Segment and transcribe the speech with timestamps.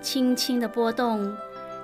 [0.00, 1.34] 轻轻的波动，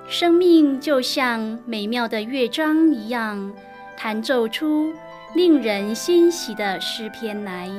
[0.07, 3.51] 生命就像美妙的乐章一样，
[3.97, 4.93] 弹奏出
[5.35, 7.69] 令人欣喜的诗篇来。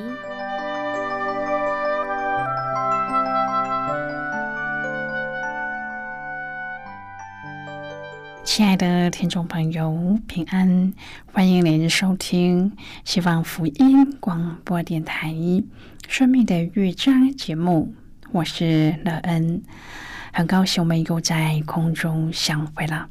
[8.43, 10.93] 亲爱的听众朋友，平安！
[11.33, 12.71] 欢迎您收听
[13.03, 15.29] 希望福音广播电台
[16.07, 17.93] 《生命的乐章》节目，
[18.31, 19.61] 我是乐恩。
[20.37, 23.07] 很高兴我们又在空中相会了。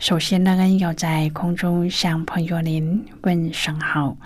[0.00, 4.16] 首先，乐恩要在空中向朋友您问声好，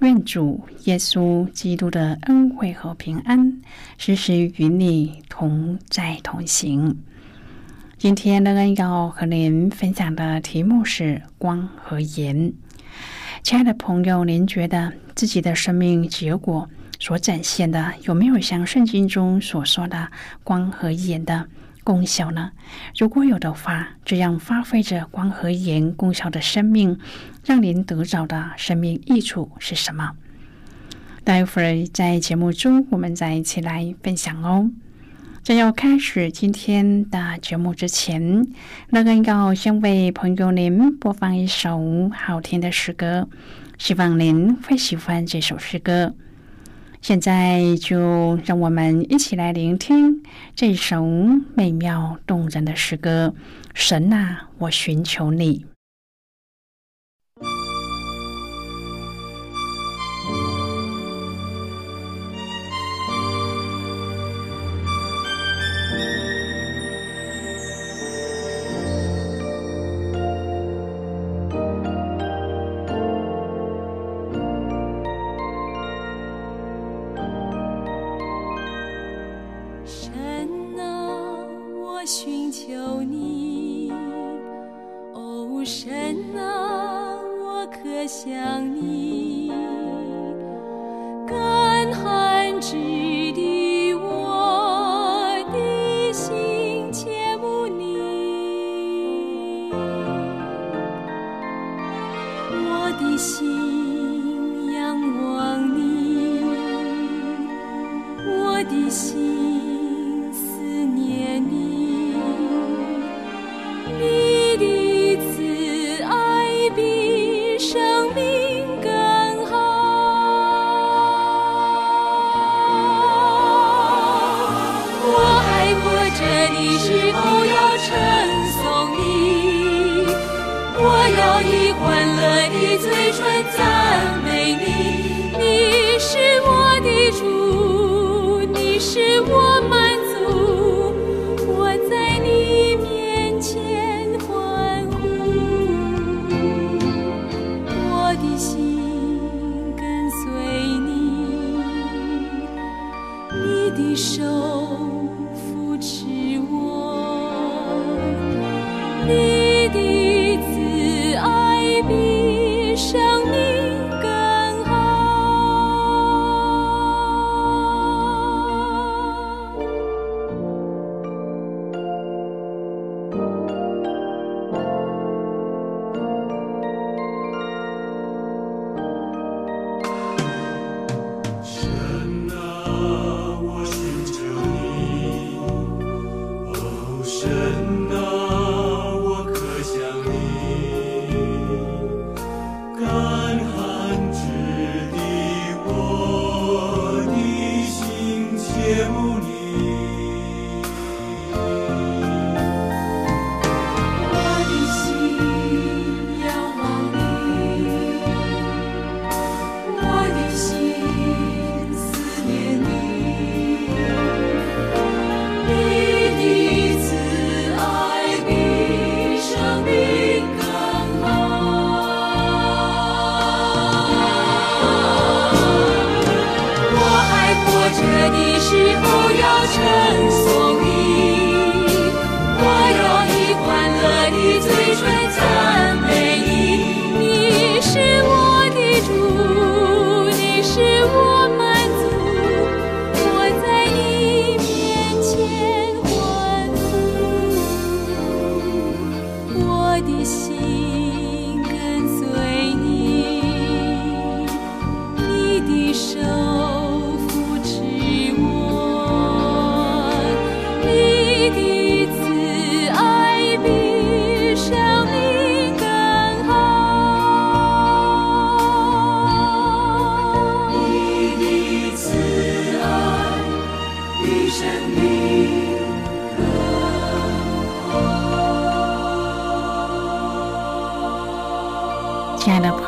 [0.00, 3.60] 愿主耶稣基督的恩惠和平安
[3.96, 6.98] 时时与你同在同行。
[7.96, 12.52] 今天，乐恩要和您分享的题目是光和盐。
[13.44, 20.10] 亲爱的朋友，您觉得自己的生命结果所展现的有没有像圣经中所说的
[20.42, 21.46] 光和盐的？
[21.88, 22.52] 功效呢？
[22.98, 26.98] 如果有的话，这样发挥着光和盐功效的生命，
[27.46, 30.10] 让您得到的生命益处是什么？
[31.24, 34.70] 待会儿在节目中，我们再一起来分享哦。
[35.42, 38.46] 在要开始今天的节目之前，
[38.90, 43.26] 那个要先为朋友您播放一首好听的诗歌，
[43.78, 46.14] 希望您会喜欢这首诗歌。
[47.00, 50.22] 现在就让我们一起来聆听
[50.54, 51.06] 这首
[51.54, 53.34] 美妙动人的诗歌。
[53.72, 55.64] 神呐，我寻求你。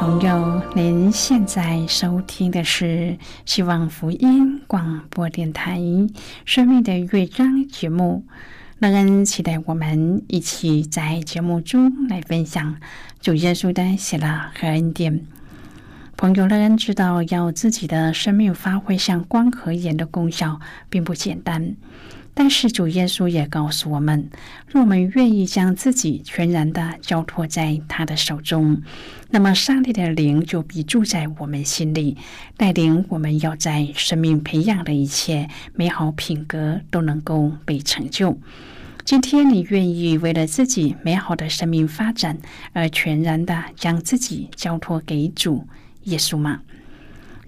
[0.00, 5.78] 朋友，您现在收听的是希望福音广播电台
[6.46, 8.24] 《生命的乐章》节目。
[8.78, 12.76] 乐恩期待我们一起在节目中来分享
[13.20, 15.20] 主耶稣的喜乐和恩典。
[16.16, 21.76] 朋友，乐恩知道，要自己的生命发挥像光和盐的功效，并不简单。
[22.32, 24.30] 但是主耶稣也告诉我们，
[24.68, 28.80] 若我们愿意将自己全然的交托在他的手中，
[29.30, 32.16] 那么上帝的灵就必住在我们心里，
[32.56, 38.38] 带领我们要在生命培养的一切美好品格都能够被成就。
[39.04, 42.38] 今天你愿意为了自己美好的生命发展
[42.72, 45.66] 而全然的将自己交托给主
[46.04, 46.60] 耶稣吗？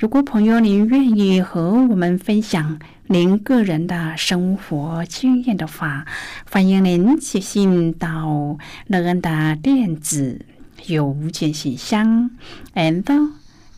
[0.02, 6.04] 如果朋友您愿意和我们分享您个人的生活经验的话，
[6.50, 8.58] 欢迎您写信到
[8.88, 10.44] 乐恩的电子
[10.86, 12.32] 邮件信箱
[12.74, 13.04] ，and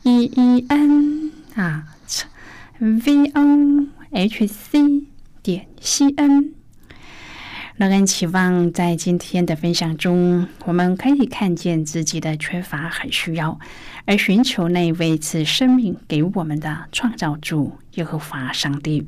[0.04, 1.88] e e n 啊
[2.78, 5.04] v o h c
[5.42, 6.54] 点 c n。
[7.76, 13.58] 乐恩期望在今天的分享中，我们可以看见自己的缺乏和需要，
[14.06, 19.06] 而寻求那位赐生命给我们的创造主耶和华上帝，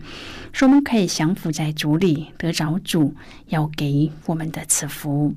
[0.52, 3.14] 说我们可以降服在主里，得着主
[3.48, 5.34] 要给我们的赐福。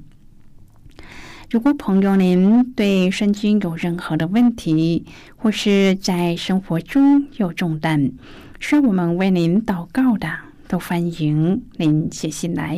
[1.50, 8.12] 如果朋友您对圣经有任何的问题，或是在生活中有重担，
[8.60, 10.30] 需要我们为您祷告的。
[10.68, 12.78] 都欢迎您写信来。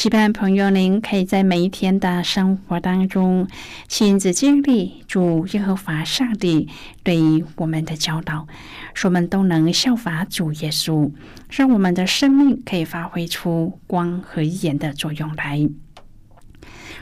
[0.00, 3.46] 期盼朋友，您可以在每一天的生活当中
[3.86, 6.70] 亲自经历主耶和华上帝
[7.02, 8.46] 对于我们的教导，
[8.94, 11.12] 使我们都能效法主耶稣，
[11.50, 15.68] 让我们的生命可以发挥出光和盐的作用来，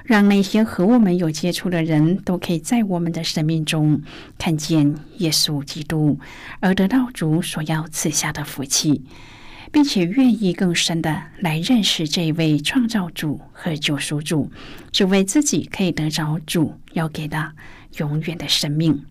[0.03, 4.03] 让那些和我们有接触的人都可以在我们的生命中
[4.39, 6.19] 看见耶稣基督，
[6.59, 9.05] 而得到主所要赐下的福气。
[9.73, 14.51] 并且愿意更深的来认识这位创造主和救赎主，
[14.93, 17.53] 只为自己可以得着主要给的
[17.99, 19.05] 永远的生命。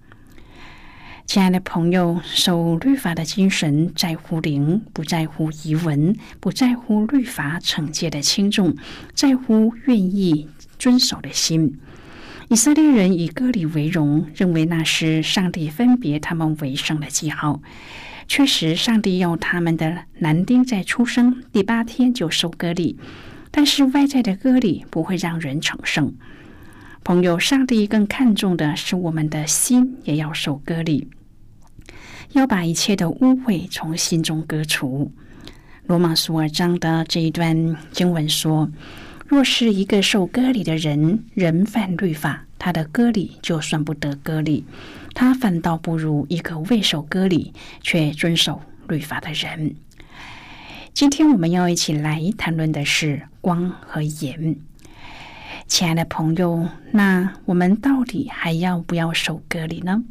[1.26, 8.78] 亲爱的朋友，守律法的精神在乎灵，不在乎遗文，不在乎律法惩戒的轻重，
[9.14, 10.48] 在乎愿意
[10.80, 11.80] 遵守的心。
[12.48, 17.62] 以色列人以割礼为荣，认为那是上帝分别他们为圣的记号。
[18.28, 22.98] 确实，上帝要他们的男丁在出生第八天就受割礼，
[23.52, 26.14] 但是外在的割礼不会让人成圣。
[27.04, 31.08] 朋友，上帝更看重的是我们的心也要受割礼，
[32.34, 35.12] 要把一切的污秽从心中割除。
[35.86, 38.70] 罗马书二章的这一段经文说
[39.28, 44.64] ：“若是一个受割礼的人，人犯律法，他的割礼就算不得割礼。”
[45.14, 49.76] 他反倒不如一个未受割礼却遵守律法的人。
[50.94, 54.56] 今天我们要一起来谈论的是光和盐。
[55.66, 60.04] 亲爱的朋友，那我们到底还要不要守割礼呢？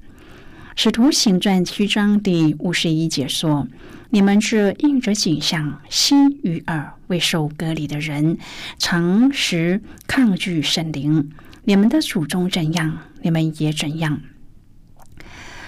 [0.75, 3.69] 使徒行传七章第五十一节说
[4.17, 8.39] ：“你们这应着景象，心与耳未受割礼的人，
[8.79, 11.33] 常时抗拒圣灵。
[11.65, 14.23] 你们的祖宗怎样，你们也怎样。”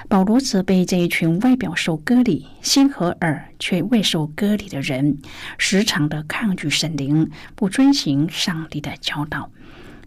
[0.09, 5.19] 保罗责备这一群外表受割礼、心和耳却未受割礼的人，
[5.59, 9.51] 时常的抗拒圣灵，不遵行上帝的教导。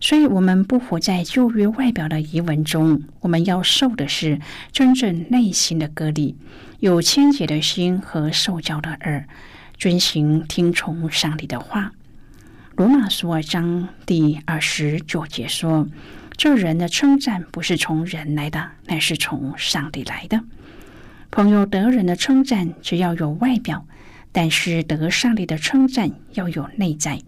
[0.01, 4.41] 所以，我们不活在旧约外表的遗文中，我们要受的是
[4.71, 6.35] 真正内心的割礼，
[6.79, 9.27] 有清洁的心和受教的耳，
[9.77, 11.93] 遵行听从上帝的话。
[12.75, 15.87] 罗马书二章第二十九节说。
[16.37, 20.41] 这人的称赞不是从人来的，乃是从上帝来的。
[21.29, 23.85] 朋友得人的称赞只要有外表，
[24.31, 27.21] 但是得上帝的称赞要有内在。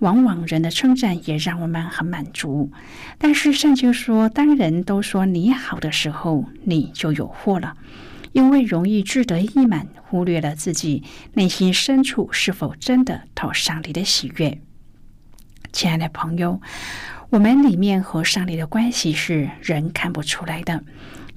[0.00, 2.70] 往往人的称赞也让我们很满足，
[3.18, 7.76] 但是圣经说，当人都说你好的时候，你就有祸了，
[8.32, 11.04] 因为容易志得意满，忽略了自己
[11.34, 14.60] 内心深处是否真的讨上帝的喜悦。
[15.72, 16.60] 亲爱的朋友。
[17.30, 20.82] 我们里面和上帝的关系是人看不出来的，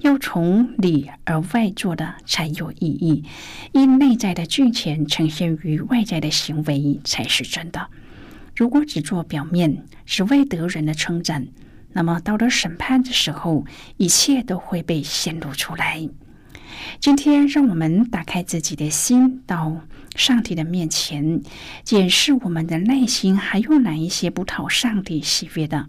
[0.00, 3.22] 要从里而外做的才有意义。
[3.70, 7.86] 因内在的金钱呈现于外在的行为才是真的。
[8.56, 11.48] 如果只做表面，只为得人的称赞，
[11.92, 13.64] 那么到了审判的时候，
[13.96, 16.08] 一切都会被显露出来。
[17.00, 19.80] 今天，让我们打开自己的心，到
[20.14, 21.40] 上帝的面前，
[21.82, 25.88] 检视我们的内心还有哪一些不讨上帝喜悦的。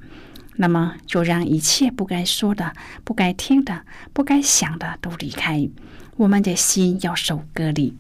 [0.58, 3.82] 那么，就让一切不该说的、不该听的、
[4.14, 5.68] 不该想的都离开。
[6.18, 7.94] 我们的心要受隔离。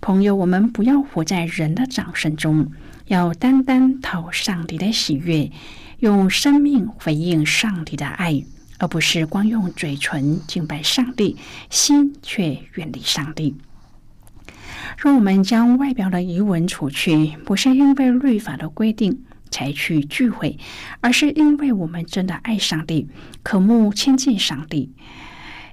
[0.00, 2.72] 朋友，我们不要活在人的掌声中，
[3.06, 5.50] 要单单讨上帝的喜悦，
[5.98, 8.44] 用生命回应上帝的爱。
[8.78, 11.36] 而不是光用嘴唇敬拜上帝，
[11.70, 13.54] 心却远离上帝。
[14.98, 20.58] 若我们将外表的疑文除去，不是因为律法的规定才去聚会，
[21.00, 23.06] 而是因为我们真的爱上帝，
[23.44, 24.90] 渴慕亲近上帝。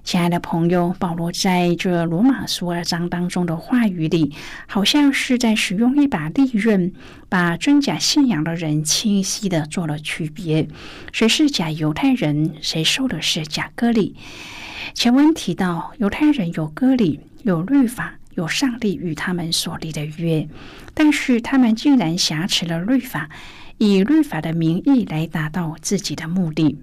[0.04, 4.34] 亲爱的朋友，保罗在这罗马书二章当中的话语里，
[4.68, 6.92] 好像是在使用一把利刃，
[7.28, 10.68] 把真假信仰的人清晰的做了区别。
[11.12, 14.16] 谁是假犹太人，谁受的是假割礼？
[14.96, 20.48] 前文提到，犹太人有割礼，有律法，有上帝与他们所立的约，
[20.96, 23.30] 但是他们竟然挟持了律法，
[23.78, 26.80] 以律法的名义来达到自己的目的。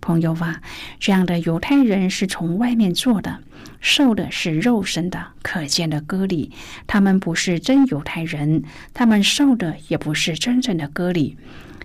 [0.00, 0.60] 朋友啊，
[0.98, 3.40] 这样的犹太人是从外面做的，
[3.80, 6.52] 受的是肉身的、可见的割礼。
[6.86, 8.64] 他们不是真犹太人，
[8.94, 11.36] 他们受的也不是真正的割礼。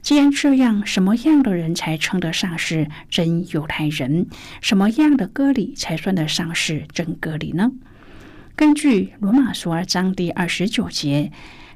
[0.01, 4.27] 既然这样，什么样的人才称得上是真犹太人？
[4.61, 7.71] 什么样的割礼才算得上是真割礼呢？
[8.55, 11.31] 根据罗马书二章第二十九节，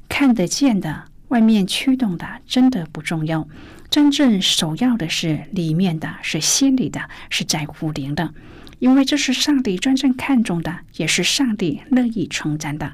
[0.08, 3.48] 看得见的、外面驱动的，真的不重要。
[3.90, 8.32] 真正首要的是里面的，是心里的，是在乎灵的，
[8.78, 12.92] 因为这是上帝真正看重的，也是上帝乐意称赞的。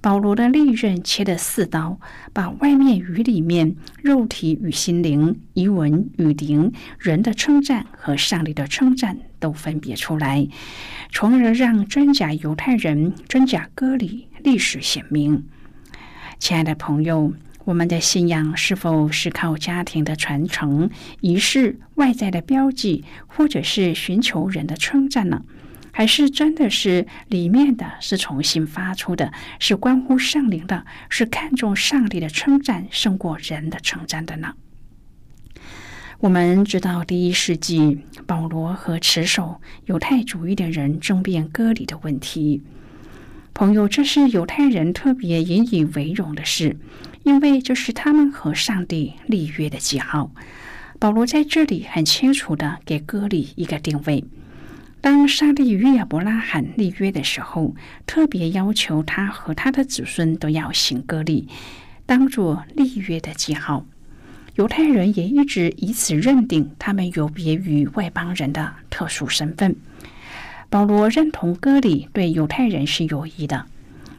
[0.00, 2.00] 保罗的利刃切的四刀，
[2.32, 10.48] 把外面与里面、肉体与心灵、遗文与灵、人的称赞和上帝的称赞都分别出来，
[11.12, 15.44] 从而让真假犹太人、真假割礼历史显明。
[16.40, 17.32] 亲爱的朋友。
[17.64, 20.90] 我们的信仰是否是靠家庭的传承、
[21.20, 25.42] 仪式、外在的标记，或者是寻求人的称赞呢？
[25.92, 34.54] 还是真的是里面的是重新发出的，是关乎圣灵的，是看重上帝的称赞胜过人的称赞的呢？
[36.18, 42.62] 我们知道，第一世纪保罗和持守犹太主义的人争辩割礼的问题。
[43.54, 46.78] 朋友，这是犹太人特别引以为荣的事。
[47.24, 50.30] 因为这是他们和上帝立约的记号。
[50.98, 54.24] 保罗在这里很清楚的给割礼一个定位。
[55.00, 57.74] 当上帝与亚伯拉罕立约的时候，
[58.06, 61.48] 特别要求他和他的子孙都要行割礼，
[62.06, 63.84] 当做立约的记号。
[64.54, 69.74] 犹太人也一直以此认定他们有别于外邦人的特殊身份。
[70.70, 73.66] 保罗认同割礼对犹太人是有益的。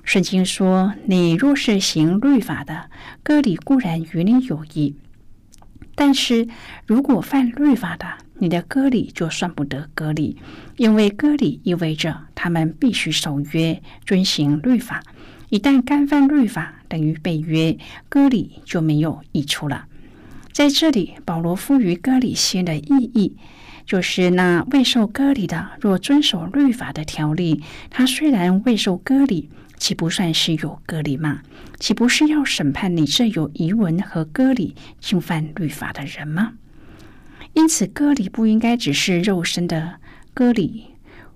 [0.03, 2.89] 圣经说：“你若是行律法的，
[3.23, 4.95] 割礼固然与你有益；
[5.95, 6.47] 但是
[6.85, 8.05] 如果犯律法的，
[8.39, 10.37] 你的割礼就算不得割礼，
[10.75, 15.01] 因为割礼意味着他们必须守约、遵行律法。
[15.49, 17.77] 一旦干犯律法，等于被约，
[18.09, 19.85] 割礼就没有益处了。”
[20.51, 23.37] 在这里，保罗赋予割礼新的意义，
[23.85, 29.49] 就是那未受割礼的，若遵守律法的条例，他虽然未受割礼。
[29.83, 31.41] 岂不算是有割礼吗？
[31.77, 36.53] 岂不是要审判你这有遗文和割礼侵犯律法的人吗？
[37.51, 39.95] 因此，割礼不应该只是肉身的
[40.33, 40.85] 割礼，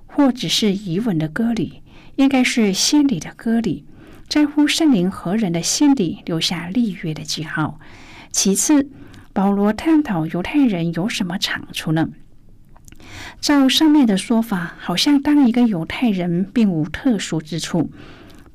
[0.05, 1.81] 或只是遗文的割礼，
[2.15, 3.83] 应该是心理的割礼，
[4.29, 7.81] 在乎圣灵和人的心里留下立约的记号。
[8.31, 8.89] 其次，
[9.33, 12.07] 保罗探讨犹太人有什么长处呢？
[13.41, 17.91] 照上面的说法，好像当一个犹太人并无特殊之处。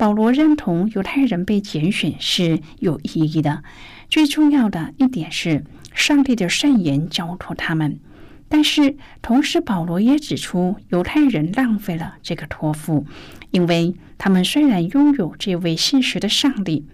[0.02, 3.62] 保罗认同犹太人被拣选是有意义的，
[4.11, 8.00] 最重要的一点是上帝的圣言交托他们。
[8.49, 13.06] 但是同时，保罗也指出犹太人浪费了这个托付，
[13.52, 16.85] 因为他们虽然拥有这位信实的上帝，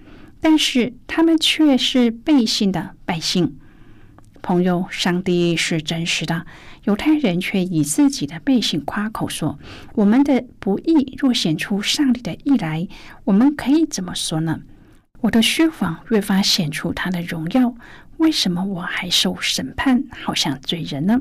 [0.42, 3.58] 但是他们却是背信的百姓。
[4.48, 6.46] 朋友，上帝是真实的。
[6.84, 9.58] 犹太人却以自己的背信夸口说
[9.92, 12.88] ：“我们的不义若显出上帝的义来，
[13.24, 14.60] 我们可以怎么说呢？
[15.20, 17.74] 我的虚谎越发显出他的荣耀，
[18.16, 21.20] 为什么我还受审判，好像罪人呢？”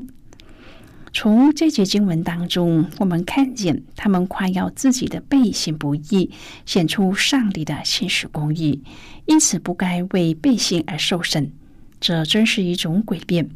[1.12, 6.30] 从这节经文当中，我们看见他们夸耀自己的背信不义，
[6.64, 8.82] 显出上帝的现实公义，
[9.26, 11.52] 因此不该为背信而受审。
[12.00, 13.48] 这真是一种诡辩。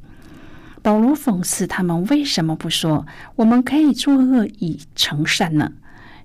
[0.82, 3.06] 保罗讽刺他们为什么不说
[3.36, 5.72] “我们可以作恶以成善”呢？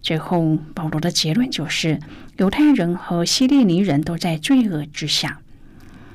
[0.02, 2.00] 最后，保罗的结论就是：
[2.38, 5.42] 犹太人和希利尼人都在罪恶之下。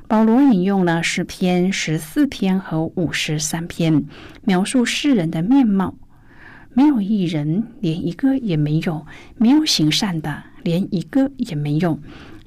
[0.08, 4.04] 保罗引用了诗篇十四篇和五十三篇，
[4.42, 5.94] 描述世人的面貌：
[6.74, 9.06] 没有一人，连一个也没有；
[9.36, 11.98] 没有行善的，连一个也没有。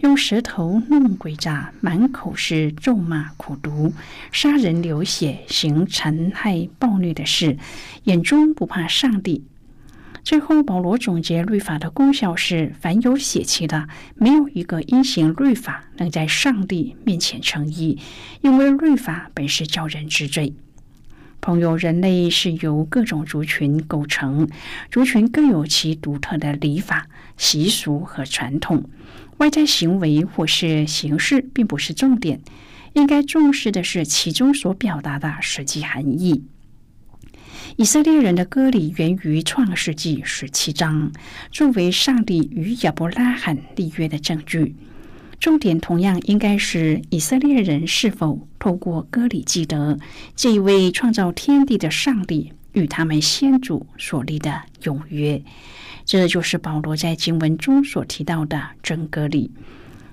[0.05, 3.91] 用舌头弄鬼诈，满口是咒骂、苦毒、
[4.31, 7.57] 杀人流血、行残害暴虐的事，
[8.03, 9.43] 眼中不怕上帝。
[10.23, 17.97] 最后，保罗总结律法的功效是：凡有血气的，没有一个因行律法能在上帝面前称义，
[18.41, 20.53] 因为律法本是叫人知罪。
[21.41, 24.47] 朋友，人类是由各种族群构成，
[24.91, 27.07] 族群各有其独特的礼法、
[27.37, 28.87] 习俗和传统。
[29.37, 32.41] 外在行为或是形式并不是重点，
[32.93, 36.43] 应该重视的是其中所表达的实际含义。
[37.77, 41.11] 以色列人的割礼源于创世纪十七章，
[41.51, 44.75] 作为上帝与亚伯拉罕立约的证据。
[45.37, 49.99] 重点同样应该是以色列人是否透过割礼记得
[50.35, 55.41] 这一位创造天地的上帝与他们先祖所立的永约。
[56.05, 59.51] 这就是保罗在经文中所提到的真割礼。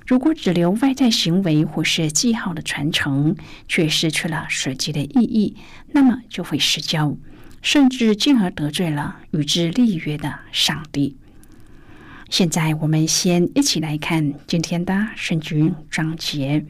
[0.07, 3.37] 如果只留外在行为或是记号的传承，
[3.69, 5.57] 却失去了实际的意义，
[5.89, 7.15] 那么就会失焦。
[7.61, 11.17] 甚至进而得罪了与之立约的上帝。
[12.29, 16.65] 现在，我们先一起来看今天的圣经章节。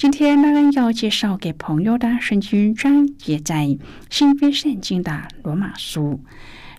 [0.00, 3.76] 今天，那人要介绍给朋友的圣经章节在
[4.08, 6.18] 新约圣经的罗马书。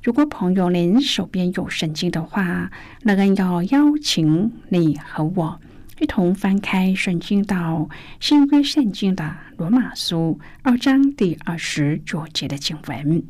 [0.01, 2.71] 如果朋友您手边有圣经的话，
[3.03, 5.61] 那人要邀请你和我
[5.99, 7.87] 一同翻开圣经到
[8.19, 13.21] 新约圣经的罗马书二章第二十九节的经文。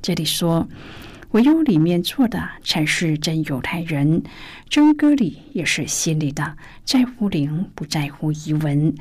[0.00, 0.68] 这里说，
[1.32, 4.22] 唯有里面做的才是真犹太人，
[4.70, 8.94] 真割礼也是心里的，在乎灵，不在乎仪文。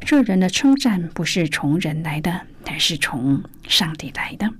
[0.00, 4.52] 这人的称赞不是从人来的，乃是从上帝来的。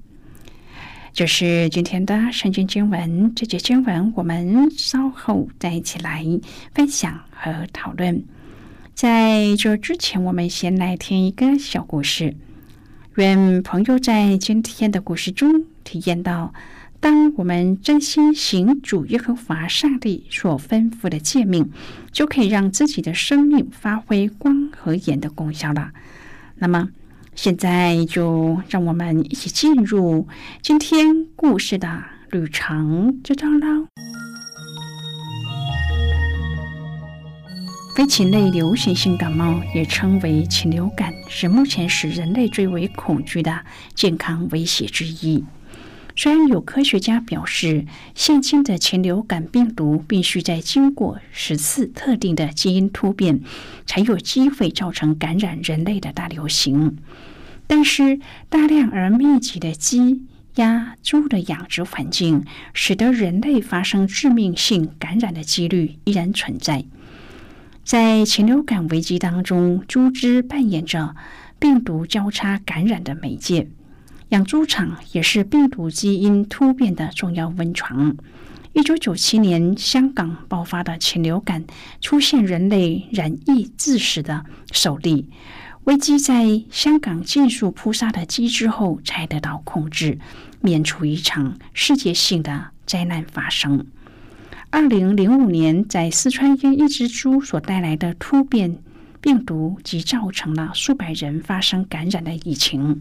[1.12, 6.24] 这是今天的圣经经文，这节经文我们稍后再一起来
[6.72, 8.22] 分享和讨论。
[8.94, 12.36] 在这之前，我们先来听一个小故事。
[13.16, 16.54] 愿朋友在今天的故事中体验到，
[17.00, 21.70] 当我们真心行主耶和华上帝所吩咐的诫命，
[22.10, 25.92] 就可以让自己的生命发挥光和盐的功效了。
[26.56, 26.88] 那么，
[27.36, 30.26] 现在就让我们一起进入
[30.60, 33.86] 今天故事的旅程之中喽。
[37.94, 45.44] 非禽类流行性感冒也称为禽流感，是目前使人类最为恐惧的健康威胁之一。
[46.18, 53.38] 虽然有科学家表示，现今的禽流感病毒必须在经过十次特定的基因突变，
[53.86, 56.96] 才有机会造成感染人类的大流行，
[57.68, 60.24] 但是大量而密集的鸡、
[60.56, 66.84] 鸭、猪的养殖环境，使得人类发生致命性感染的几率依然存在。
[67.84, 71.14] 在禽流感危机当中，猪只扮演着
[71.60, 73.68] 病毒交叉感染的媒介，
[74.30, 78.14] 养猪场也是病毒基因突变的重要温床。
[78.74, 81.64] 一九九七年，香港爆发的禽流感
[82.00, 85.28] 出现人类染疫致死的首例，
[85.84, 90.18] 危机在香港尽数扑杀的鸡之后才得到控制，
[90.60, 93.86] 免除一场世界性的灾难发生。
[94.70, 98.76] 二零零五年，在四川因一只猪所带来的突变
[99.22, 103.00] 病毒，即造成了数百人发生感染的疫情。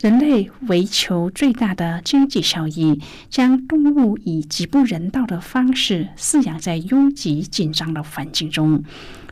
[0.00, 8.82] 人类为求最大的经济效益，将动物以极不人道的方式饲养在拥挤紧张的环境中，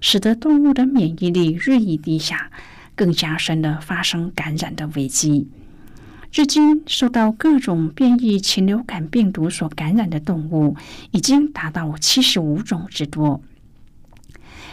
[0.00, 2.50] 使得动物的免疫力日益低下，
[2.94, 5.48] 更加深了发生感染的危机。
[6.30, 10.76] 至今，受到各种变异禽流感病毒所感染的动物
[11.10, 13.42] 已经达到七十五种之多。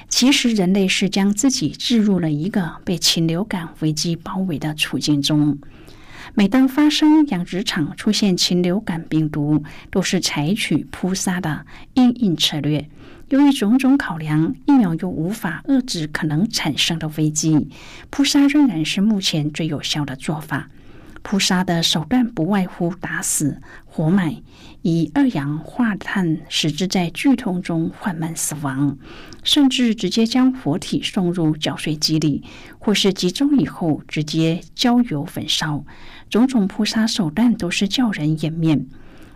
[0.07, 5.57] 其实，人类是将自己置入了一个被禽流感危机包围的处境中。
[6.33, 12.87] 每当发生养殖场出现禽流感病毒，都是采取扑杀的应应策略。
[13.29, 17.69] 由于种种考量，疫苗又无法遏制可能产生的危机，
[18.09, 20.69] 扑杀仍然是目前最有效的做法。
[21.21, 24.41] 扑杀的手段不外乎打死、活埋，
[24.81, 28.97] 以二氧化碳使之在剧痛中缓慢死亡，
[29.43, 32.43] 甚至直接将活体送入绞碎机里，
[32.77, 35.83] 或是集中以后直接焦油焚烧。
[36.29, 38.87] 种种扑杀手段都是叫人掩面。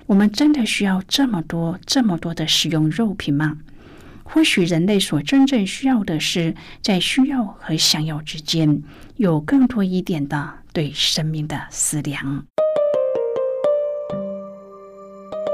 [0.06, 3.58] 我们真的需要这么多、这么多的食用肉品吗？
[4.26, 8.82] 或许人类所真正需要的是，在需要和想要之间，
[9.18, 12.46] 有更多一点的对生命的思量。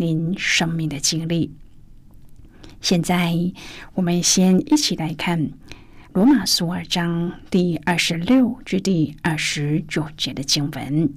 [0.00, 1.52] 您生命的经历。
[2.80, 3.34] 现在，
[3.92, 5.38] 我们先一起来看
[6.14, 11.12] 《罗马书》二章第二十六至第二十九节的经文。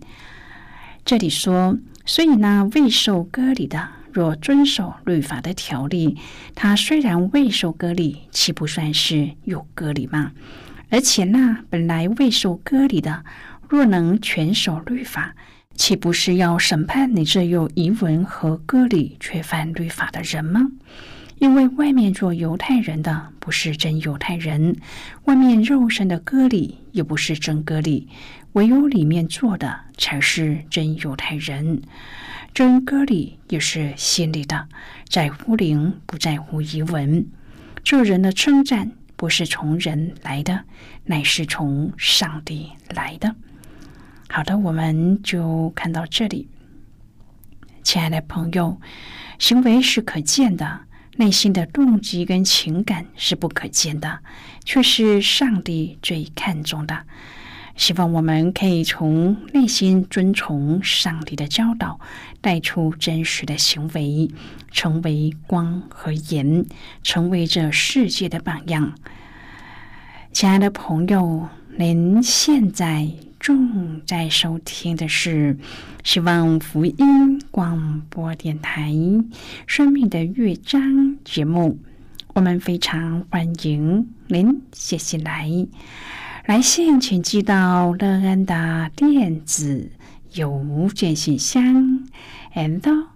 [1.05, 1.79] 这里说。
[2.05, 6.17] 所以呢，未受割礼的，若遵守律法的条例，
[6.53, 10.33] 他虽然未受割礼，岂不算是有割礼吗？
[10.89, 13.23] 而且呢，本来未受割礼的，
[13.69, 15.33] 若能全守律法，
[15.75, 20.61] 岂不是要审判你这有遗文和割礼却犯律法的人吗？
[21.39, 24.77] 因为外面做犹太人的不是真犹太人，
[25.25, 28.07] 外面肉身的割礼也不是真割礼。
[28.53, 31.81] 唯有里面做的才是真犹太人，
[32.53, 34.67] 真割礼也是心里的，
[35.09, 37.25] 在乎灵不在乎遗文。
[37.83, 40.63] 这人的称赞不是从人来的，
[41.05, 43.35] 乃是从上帝来的。
[44.35, 46.47] 好的，我们就看到这里。
[47.83, 48.81] 亲爱的朋友，
[49.37, 50.79] 行为是可见的，
[51.17, 54.21] 内心的动机跟情感是不可见的，
[54.65, 57.05] 却是上帝最看重的。
[57.75, 61.99] 希望我们可以从内心遵从上帝的教导，
[62.41, 64.27] 带出真实的行为，
[64.71, 66.65] 成为光和盐，
[67.03, 68.95] 成为这世界的榜样。
[70.31, 73.07] 亲爱的朋友，您现在
[73.43, 75.57] 正在收听的是
[76.01, 78.89] 希望福音广播电台
[79.67, 80.81] 《生命的乐章》
[81.25, 81.77] 节目，
[82.35, 85.49] 我们非常欢迎您写信来。
[86.45, 89.91] 来信请寄到乐安的电子
[90.35, 92.07] 邮件信箱
[92.53, 93.07] ，and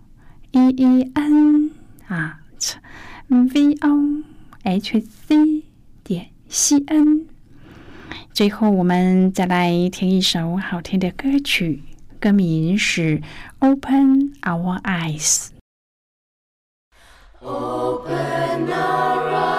[0.52, 1.72] e e n
[2.08, 2.42] 啊
[3.30, 4.24] ，v o
[4.64, 5.64] h c
[6.04, 7.37] 点 c n。
[8.34, 11.84] 最后，我们再来听一首好听的歌曲，
[12.20, 13.20] 歌名是
[13.60, 15.48] 《Open Our Eyes》。
[17.40, 19.57] Open our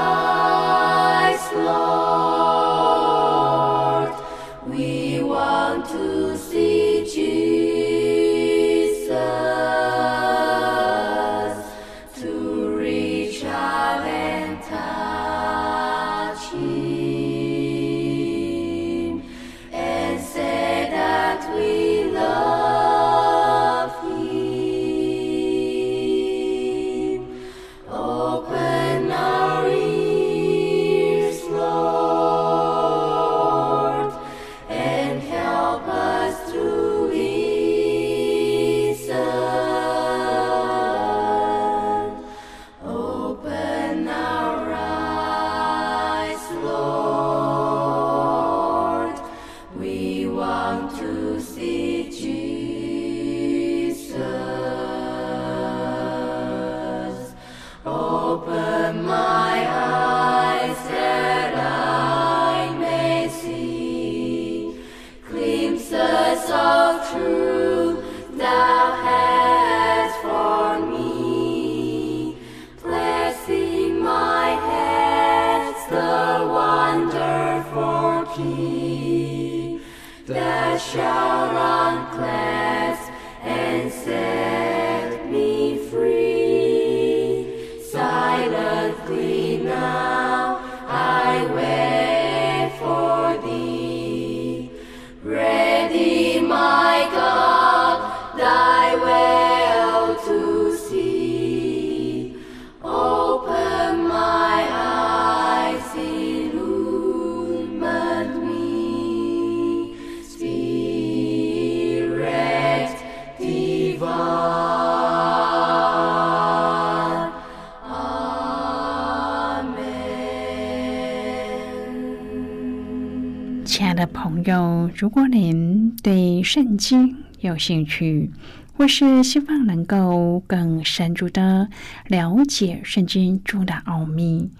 [124.98, 128.32] 如果您对圣经有兴趣，
[128.76, 131.68] 或是希望能够更深入的
[132.08, 134.50] 了解圣经中的奥秘，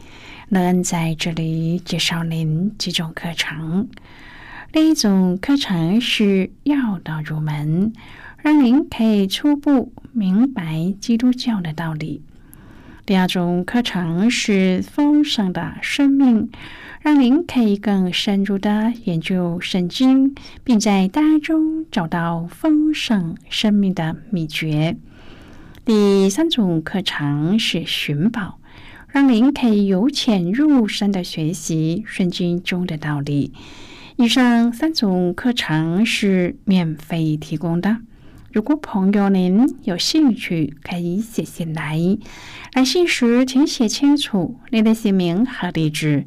[0.51, 3.89] 能在这里介绍您几种课程。
[4.71, 7.93] 另一种课程是要道入门，
[8.41, 12.23] 让您可以初步明白基督教的道理。
[13.05, 16.49] 第二种课程是丰盛的生命。
[17.09, 24.95] 让您可以更深入的研究圣经，并在当中找到丰盛生命的秘诀。
[25.87, 28.61] 第三种课程是寻宝，
[29.09, 33.55] 让您可以由浅入深的学习圣经中的道理。
[34.17, 37.97] 以上三种课程是免费提供的。
[38.53, 41.99] 如果朋友您有兴趣，可以写信来。
[42.75, 46.27] 来信时请写清楚您的姓名和地址。